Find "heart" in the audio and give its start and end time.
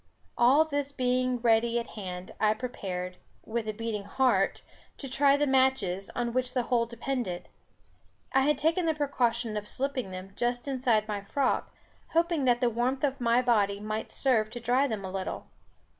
4.05-4.63